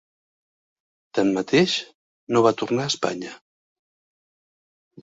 [1.17, 1.75] Tanmateix,
[2.33, 3.39] no va tornar a Espanya.